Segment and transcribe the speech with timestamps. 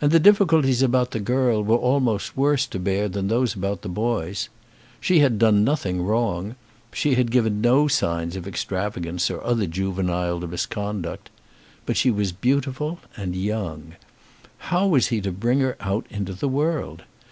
[0.00, 3.88] And the difficulties about the girl were almost worse to bear than those about the
[3.88, 4.48] boys.
[5.00, 6.56] She had done nothing wrong.
[6.92, 11.30] She had given no signs of extravagance or other juvenile misconduct.
[11.84, 13.94] But she was beautiful and young.
[14.58, 17.04] How was he to bring her out into the world?